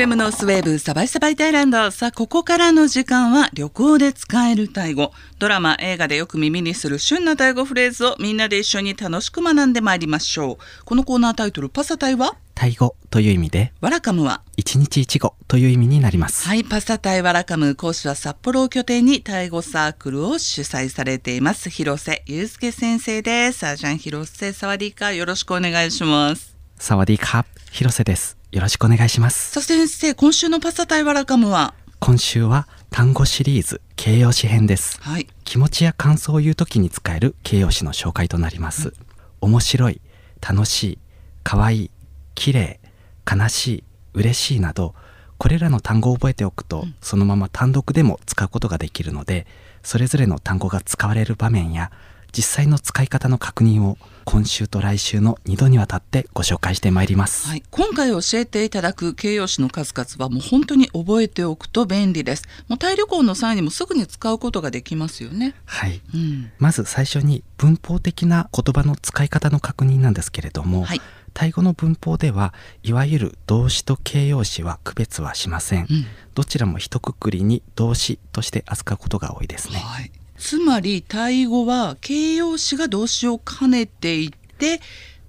[0.00, 1.90] FM のスウェーブサバイサバイタイランド。
[1.90, 5.12] さあここからの時間は旅行で使えるタイ語。
[5.38, 10.84] ドラマ映画でよく耳にする旬なタイ語フレーズをみんなで一緒に楽しく学んでまいりましょう。
[10.86, 12.34] このコーナータイトルパサタイは？
[12.54, 14.40] タイ語という意味でワラカムは？
[14.56, 16.48] 一日一語という意味になります。
[16.48, 17.74] はいパサタイワラカム。
[17.74, 21.68] 講師は札幌を拠点にタイ語サークルを主催されています。
[21.68, 23.66] 広瀬祐介先生です。
[23.66, 26.56] あじゃん広瀬サワディーカよろしくお願いします。
[26.78, 29.52] サワディーカ広瀬ですよろしくお願いします。
[29.52, 31.72] さあ先生今週のパサタイワラカムは？
[32.00, 35.00] 今週は単語シリーズ形容詞編です。
[35.00, 35.28] はい。
[35.44, 38.92] 気持ちや感想を言うときに使える形容詞の紹介となります、
[39.40, 40.00] 面白い
[40.40, 40.98] 楽しい
[41.44, 41.90] 可愛い
[42.34, 42.80] 綺麗
[43.24, 44.96] 悲しい嬉しいなど
[45.38, 49.46] これらの単語を覚えておくと、そのまま単独でも使うことができるので
[49.84, 51.92] それぞれの単語が使われる場面や
[52.32, 62.44] 実際の使い方の確認を今週と来週の2度にわたってご紹介してまいります、はい、今回教えていただく形容詞の数々はもう本当に覚えておくと便利です。
[62.68, 65.54] もうタイ旅行の際にもすぐに使うことができますよね。
[65.64, 66.00] はい。
[66.14, 71.00] うん、まず最初に文法的な言葉の使い方の確認なんですけれども、はい、
[71.34, 76.06] タイ語の文法ではいわゆる動詞と形容詞は区別はしません、うん。
[76.34, 79.78] どちらも一括りに動詞として扱うことが多いですね。
[79.78, 80.10] はい。
[80.40, 84.80] つまりタイ語は形容詞が動詞を兼ねていて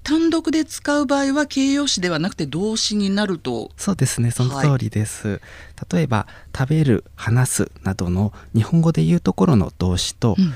[0.04, 3.70] 単独で使う場合は形容詞ではなくて動詞になると。
[3.76, 5.42] そうですねその通りです、
[5.92, 10.54] 例えば食べる話すなどの日本語で言うところの動詞と、うん。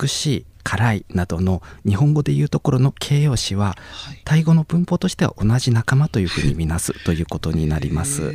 [0.00, 4.22] 美しい辛いなどの日本語で言うところの形容詞ははい。
[4.24, 8.32] タイ語の文法としては同じ仲間というふうに見なすということになります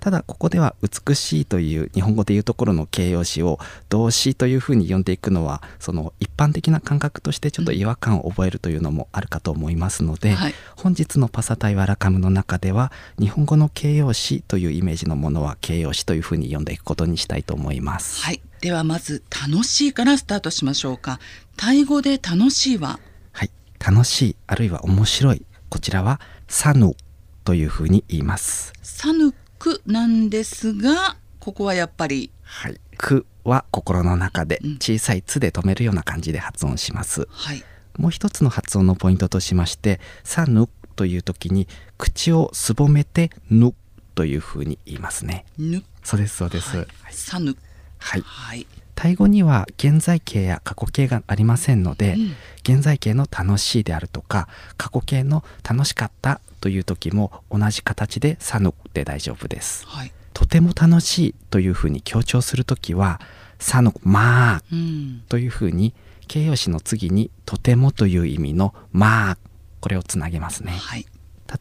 [0.00, 18.22] ただここでは美しいという日本語でいうところの形容詞を動詞というふうに呼んでいくのはその一般的な感覚としてちょっと違和感を覚えるというのもあるかと思いますので、はい本日のパサタイワラカムの中では日本語の形容詞というイメージのものは形容詞というふうに呼んでいくことにしたいと思います。
[18.22, 21.20] はい、ではまず楽しいからスタートしましょうか。
[21.56, 22.98] タイ語で楽しいは？
[23.32, 26.18] はい、楽しいあるいは面白いこちらは
[26.48, 26.96] サヌ
[27.44, 28.72] というふうに言います。
[28.82, 37.28] サヌクなんですがここはやっぱりはい、くは心の中でうん小さいつで止めるような感じで発音します。
[37.30, 37.62] はい
[37.98, 41.68] もう一つの発音のポイントとしまして「さぬ」という時に
[41.98, 43.74] 口をすぼめて「ぬ」
[44.14, 45.44] というふうに言いますね。
[45.58, 46.78] ぬそうですそうです。
[46.78, 47.54] はいサヌ
[47.98, 48.22] はい。
[48.24, 48.66] はい
[49.00, 52.36] タイ語には現在形や過去形がありませんので、うん。
[52.62, 54.46] 現在形の楽しいであるとか
[54.76, 59.86] 過去形の楽しかったという時も同じ形で「さぬ」で大丈夫です。
[59.86, 60.12] はい。
[60.34, 63.22] とても楽しいというふうに強調する時は
[63.58, 65.22] 「さぬまあ」うん。
[65.30, 65.94] というふうに
[66.28, 69.38] 形容詞の次に「とても」という意味の「まあ」
[69.80, 70.72] これをつなげますね。
[70.72, 71.06] はい。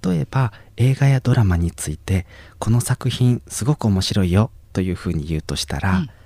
[0.03, 2.27] 例えば映画やドラマについて
[2.59, 6.09] 「この作品すごく面白いよ」というふうに言うとしたらうん「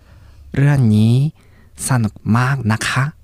[0.53, 1.35] ルアに
[1.75, 3.15] さのまなか」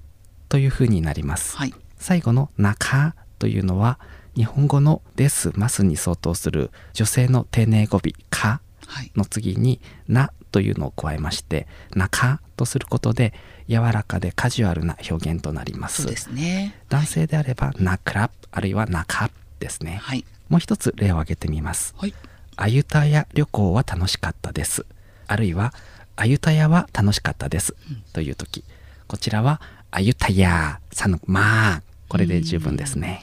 [0.50, 1.56] というふうになります。
[1.56, 1.73] はい。
[1.97, 4.00] 最後の「なか」というのは
[4.35, 9.12] 日本語の「です」「ます」に相当する女性の丁寧語尾「か」はい。
[9.16, 13.34] の次に「な」というのを加えまして「なか」とすることで
[13.68, 16.01] 柔らかでカジュアルな表現となります。
[16.03, 16.75] そうですね。
[16.89, 19.29] 男性であれば「なくら」あるいは「なか」
[19.59, 20.00] ですね。
[20.01, 20.25] はい。
[20.47, 21.94] もう一つ例を挙げてみます。
[21.97, 22.13] はい。
[22.56, 24.85] あゆたや旅行は楽しかったです。
[25.28, 25.73] あるいは
[26.19, 27.75] あゆたやは楽しかったです、
[28.12, 28.66] という時。
[29.07, 33.22] こちらはあゆたやさのまあこれで十分ですね、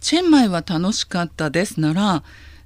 [0.00, 1.80] チェンマイは楽しかったです。
[1.80, 2.22] なら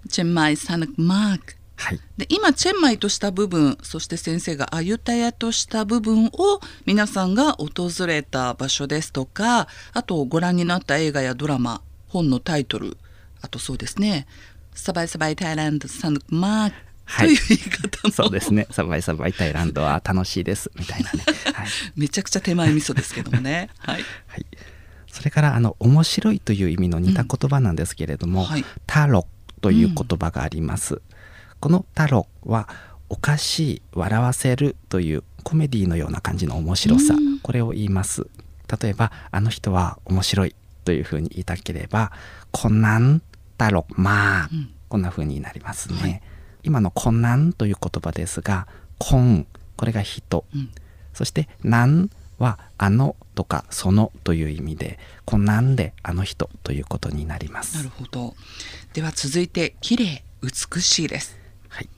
[0.09, 2.01] チェンマイサヌクマークはい。
[2.17, 12.97] で今チェンマイとした部分そして先生がアユタヤとした部分を皆さんが訪れた場所ですとかあとご覧になった映画やドラマ本のタイトル
[13.41, 14.27] あとそうですね
[14.75, 16.77] 「サバイサバイタイランドサヌクマーク」
[17.09, 17.29] はい。
[17.29, 18.67] という言い方も、そうですね。
[18.71, 20.71] サバイサバイタイランドは楽しいです。
[20.79, 21.25] みたいなね、
[21.55, 21.67] はい。
[21.97, 23.71] めちゃくちゃ手前味噌ですけどもね。
[23.79, 24.47] はい、はい、
[25.11, 28.65] それからあの面白いという意味の似た言葉なんですけれども、はい。
[28.87, 29.27] タロ
[29.63, 31.01] という言葉があります、
[31.61, 32.69] このタロは
[33.09, 37.39] おかしい笑わせるというコメディのような感じの面白さ、うん。
[37.41, 38.27] これを言います。
[38.81, 40.55] 例えばあの人は面白い
[40.85, 42.13] というふうに言いたければ
[42.51, 43.23] こんなん
[43.57, 44.71] タロまあ、うん。
[44.91, 46.23] こんな風になりますね、はい
[46.63, 48.67] 今のこんなんという言葉ですが
[48.99, 49.47] こん
[49.77, 50.71] これが人、うん
[51.19, 57.77] そして「なん」は「あの」とか「その」という意味で「こんなんであの人」ということになります。
[57.77, 58.37] なるほど
[58.93, 61.37] では続いて綺麗美しいです。
[61.69, 61.89] はい、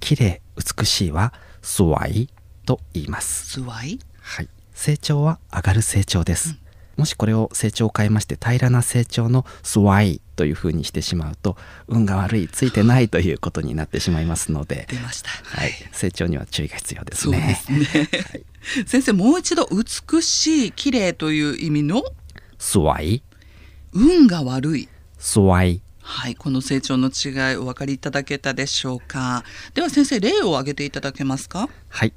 [0.00, 1.32] 綺麗美しいは
[1.62, 2.28] 「すわい」
[2.66, 3.46] と言います。
[3.46, 6.56] スワイはい、成長は上がる成長です。
[6.96, 11.56] もしこれを成長を変えまして平らな成長のスワイというふうにしてしまうと
[11.86, 15.30] 運が悪いついてないということになってしまいますので、出ました。
[15.30, 17.60] はい、成長には注意が必要ですそうでね。
[17.62, 18.08] すね。
[18.86, 22.02] 先生もう一度美しい綺麗という意味の
[22.58, 23.22] スワイ、
[23.92, 24.88] 運が悪い。
[25.18, 29.44] スワイ、はい、この成長の違いお分かりいただけたでしょうか。
[29.74, 31.68] では先生例を挙げていただけますか？
[31.88, 32.12] はい。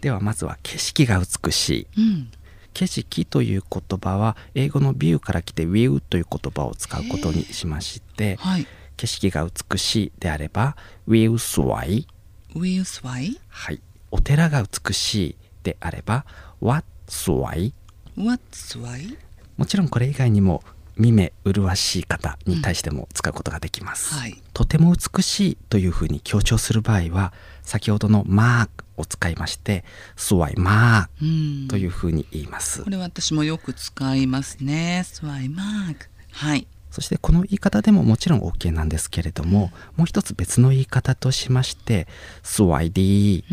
[0.00, 1.86] ではまずは景色が美しい。
[1.96, 2.30] うん。
[2.76, 8.66] 景色という言葉は英語のビューから来て view という言葉を使うことにしましてはい。
[8.98, 10.76] 景色が美しいであれば
[11.08, 12.06] view スワイ
[12.54, 13.80] ウィルスワイ、はい
[14.10, 16.26] お寺が美しいであれば
[16.60, 17.72] what スワイ
[18.18, 19.16] ワッツワイ？
[19.56, 20.62] もちろんこれ以外にも
[20.96, 24.42] 見目麗しい方に対しても使うことができます、はい。
[24.52, 27.32] とても美しいというふうに強調する場合は
[27.62, 29.84] 先ほどのマークを使いまして
[30.16, 31.66] スワイマーうん。
[31.66, 35.02] クというふうに言います、これ私もよく使いますね。
[35.04, 36.08] スワイマーク。
[36.32, 36.66] はい。
[36.90, 42.08] そしてこの言い方でももちろん OK なんですけれども、もう一つ別の言い方としまして
[42.42, 43.44] 「スワイディ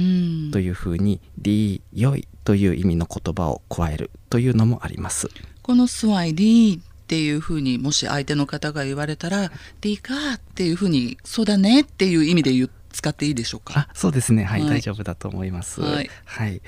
[0.45, 0.51] うん。
[0.51, 5.30] というふうに「ディ良い」という意味の言葉を加えるというのもあります。
[5.62, 9.51] このスワイディっていうふうにもし相手の方が言われたら
[9.81, 13.73] 「ディカー」っていうふうに「そうだね」っていう意味で使っていいでしょうか？
[13.77, 15.81] あそうですねはい、はい大丈夫だと思います。
[15.81, 16.61] はい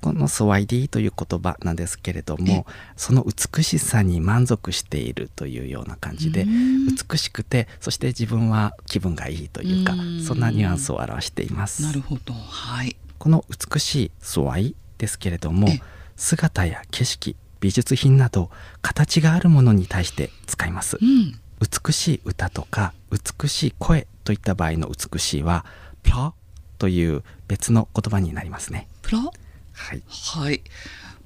[0.00, 11.82] この「スワイディという言葉なんですけれどもその美しさに満足しているというような感じでうん美しくてそして自分は気分がいいというかうんそんなニュアンスを表しています。
[11.82, 12.32] なるほど。
[12.34, 12.96] はい。
[13.18, 15.82] この美しいスワイですけれどもええ
[16.16, 17.36] 姿や景色
[17.66, 18.48] 美術品など
[18.80, 21.34] 形があるものに対して使いますうん。
[21.58, 25.64] 美しい歌とか美しい声といった場合の美しいは
[26.04, 26.32] プラ
[26.78, 29.32] という別の言葉になりますねプロ？
[29.72, 30.62] はいはい。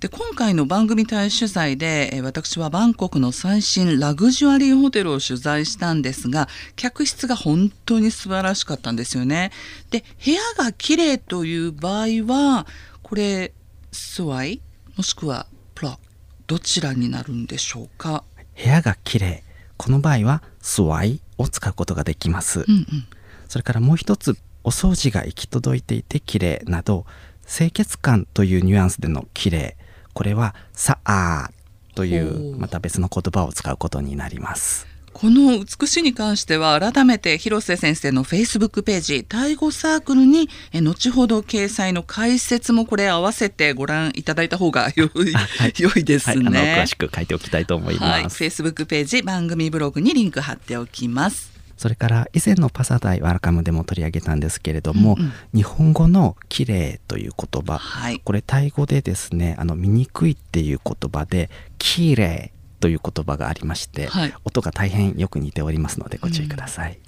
[0.00, 9.52] で今回の番組対取材でえー私はバンコクの最新ラグジュアリーホテルを取材したんですが客室が本当に素晴らしかったんですよね。
[9.90, 12.66] で部屋が綺麗という場合は
[13.02, 13.52] これ
[13.92, 14.62] スワイ
[14.96, 15.46] もしくは
[16.50, 18.24] どちらになるんでしょうか？
[18.60, 19.44] 部屋が綺麗。
[19.76, 22.64] この場合はスワイを使うことができます。
[22.66, 22.86] うんうん。
[23.48, 27.06] それからもう一つお掃除が行き届いていて綺麗など
[27.46, 29.76] 清潔感というニュアンスでの綺麗。
[30.12, 45.74] これはサアーというまた別の言葉を使うことになりますこの美しいに関しては改めて広瀬先生のフェイスブックページタイ語サークルにえ後ほど掲載の解説もこれ合わせてご覧いただいた方が良い,、はい。
[45.78, 46.38] 良いですはい。
[46.38, 51.50] 詳しく書いておきたいと思いはい、ます、フェイスブックページ番組ブログにリンク貼っておきます。
[51.76, 55.32] それから以前のパサダイワルカムでも取り上げたんですけれども、うんうん。
[55.54, 57.78] 日本語の綺麗という言葉。
[57.78, 64.34] はい、これタイ語でですねあの醜いっていう言葉で綺麗という言葉がありまして、はい。
[64.44, 66.98] 音が大変よく似ておりますのでご注意ください、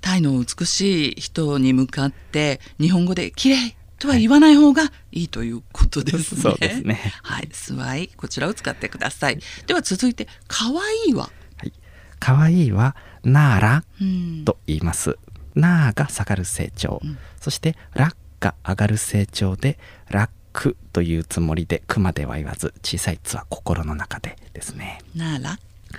[0.00, 6.40] タイの美しい人に向かって日本語で綺麗とは言わない方がいいということですね。
[6.42, 7.12] そうですね。
[7.22, 9.38] はい、スワイこちらを使ってください。
[9.66, 11.72] では続いて可愛いは、はい、
[12.20, 15.16] 可愛いはナーラうん、と言います。
[15.54, 17.18] ナーが下がる成長、うん。
[17.40, 19.78] そしてラッが上がる成長で
[20.10, 25.02] ラックというつもりでクまでは言わず小さい「つ」は心の中でですね。
[25.14, 25.58] なら、はい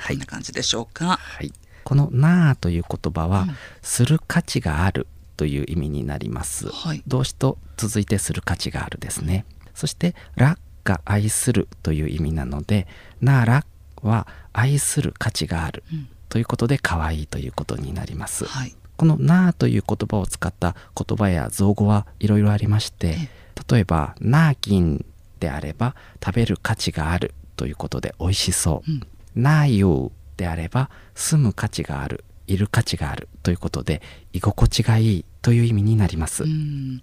[0.10, 1.18] こんな感じでしょうか？
[1.22, 5.06] はい、この「なー」という言葉は、うんする価値がある
[5.38, 6.70] という意味になります。
[6.70, 9.46] はい動詞と続いてする価値があるですね。
[9.76, 12.88] そしてラが愛するという意味なので
[13.22, 13.64] なら
[14.02, 18.46] は愛する価値があるうんということで可愛いということになります。
[18.46, 23.30] はい、この「な」という言葉を使った言葉や造語はいろいろありまして
[23.70, 25.06] 例えば「なーきん」
[25.40, 28.92] であれば食べる価値があるということで美味しそう。
[28.92, 29.02] うん
[29.36, 34.02] 「なーよ」であれば住む価値があるいる価値があるということで
[34.34, 36.44] 居心地がいいという意味になります。
[36.44, 37.02] うん、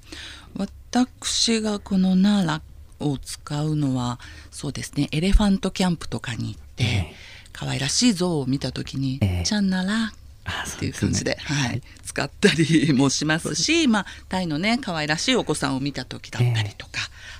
[0.57, 2.63] 私がこの「なら」
[3.01, 4.19] を使うのは
[4.51, 7.15] そうですねエレファントキャンプとかに行って、ええ。
[7.53, 10.13] 可愛らしい像を見た時にええ「ちゃんなら」あ
[10.45, 11.37] っていう感じでね。
[11.41, 16.93] はい、使ったりもしますし、まあ、タイのね可愛らしいお子さんを見た時だったりとか、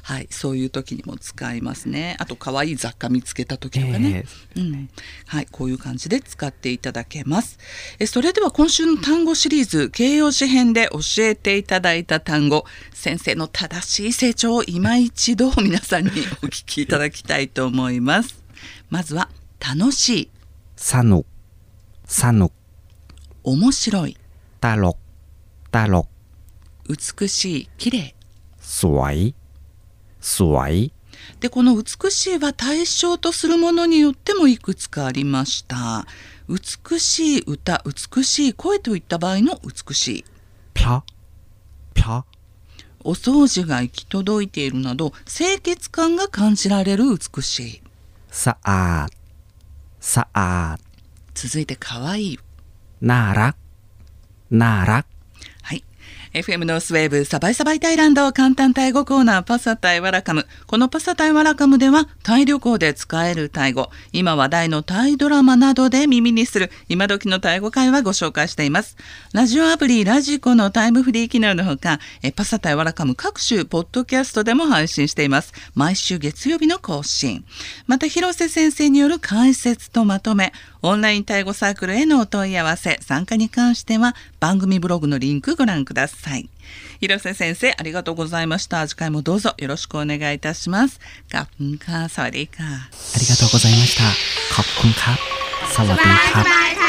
[0.03, 2.17] はい、そういう時にも使いますね。
[2.19, 4.25] あと可愛い雑貨見つけた時とかね、
[4.57, 4.89] うん。
[5.27, 7.59] はい、こういう感じで使っていただけます。
[7.99, 12.65] えそれでは今週の単語シリーズ形容詞編で教えていただいた単語。
[12.93, 16.13] 先生の正しい成長を今一度皆さんにお
[16.47, 18.43] 聞きいただきたいと思います。
[18.91, 19.29] まずは
[19.61, 20.31] 楽しい。
[20.77, 21.25] さぬ
[22.07, 22.51] さぬ
[23.45, 24.17] 面白い。
[24.61, 24.97] 大陸
[25.71, 26.07] 大陸
[26.89, 28.15] 美しいきれい
[28.59, 29.35] すわい。
[30.21, 30.93] すわい。
[31.41, 36.07] でこの美しいは対象とするものによってもいくつかありました。
[36.49, 40.25] 美しい歌美しい声といった場合の美しい。
[40.73, 41.03] ぴゃ
[41.93, 42.25] ぴゃ
[43.01, 47.83] お掃除が行き届いているなど清潔感が感じられる美しい。
[48.31, 49.07] さあ
[50.01, 50.79] さあ
[51.35, 52.39] 続いて可愛い。
[53.11, 53.55] น่ารัก
[54.63, 55.05] น่ารัก
[56.35, 60.49] FM ノースウェーブサバイサバイタイランド簡単タイ語コーナーパサタイワラカム。
[60.67, 63.89] このパサタイワラカムではタイ旅行で使えるタイ語。
[64.13, 68.97] 今話題のタイドラマなどで耳にする今時のタイ語会話ご紹介しています。
[69.33, 72.01] ラジオアプリラジコのタイムフリー機能のほか
[72.35, 75.53] パサタイワラカム各種ポッドキャストでも配信しています。
[75.77, 77.45] 毎週月曜日の更新。
[77.87, 80.53] また広瀬先生による解説とまとめ。
[80.83, 82.99] オンラインタイ語サークルへのお問い合わせ。
[83.03, 86.24] 参加に関しては番組ブログのリンクご覧ください。
[86.25, 86.49] さい。
[87.01, 88.87] 広瀬先生ありがとうございました。
[88.89, 90.99] 次回もどうぞよろしくお願いいたします。
[91.31, 92.63] カッコンカーサワディカ。
[92.63, 92.69] ーあ
[93.21, 94.05] りがとうございました。
[94.55, 96.41] カッコンカーサワディーカ。
[96.81, 96.84] ー